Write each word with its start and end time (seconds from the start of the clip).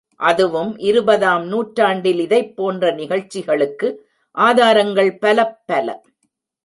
அதுவும் 0.19 0.77
இருபதாம் 0.79 1.45
நூற்றாண்டில் 1.47 2.21
இதைப்போன்ற 2.21 2.93
நிகழ்ச்சிகளுக்கு 2.95 3.89
ஆதாரங்கள் 4.37 5.11
பலப் 5.17 5.57
பல. 5.65 5.87